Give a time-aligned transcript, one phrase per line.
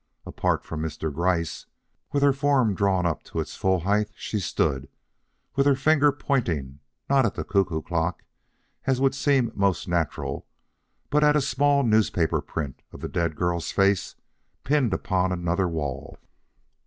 [0.25, 1.13] Apart from Mr.
[1.13, 1.67] Gryce,
[2.11, 4.89] with her form drawn up to its full height she stood,
[5.55, 8.23] with her finger pointing not at the cuckoo clock
[8.87, 10.47] as would seem most natural,
[11.11, 14.15] but at a small newspaper print of the dead girl's face
[14.63, 16.17] pinned up on another wall.